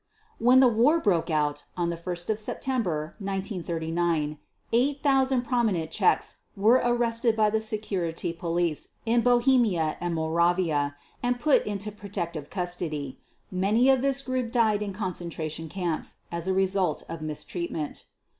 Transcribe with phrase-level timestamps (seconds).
[0.39, 4.39] When the war broke out on 1 September 1939,
[4.73, 11.63] 8,000 prominent Czechs were arrested by the Security Police in Bohemia and Moravia and put
[11.67, 13.19] into protective custody.
[13.51, 18.05] Many of this group died in concentration camps as a result of mistreatment.